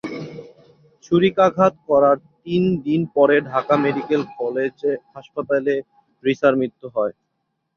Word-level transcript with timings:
ছুরিকাঘাত 1.03 1.73
করার 1.89 2.17
তিন 2.37 2.63
দিন 2.85 3.01
পরে 3.15 3.35
ঢাকা 3.49 3.75
মেডিকেল 3.83 4.21
কলেজ 4.39 4.75
হাসপাতালে 5.13 5.73
রিসার 6.23 6.53
মৃত্যু 6.59 6.87
হয়। 6.95 7.13